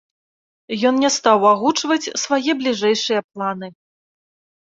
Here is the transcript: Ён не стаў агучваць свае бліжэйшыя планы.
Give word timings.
Ён 0.89 0.95
не 1.03 1.09
стаў 1.15 1.39
агучваць 1.49 2.11
свае 2.23 2.51
бліжэйшыя 2.61 3.21
планы. 3.35 3.67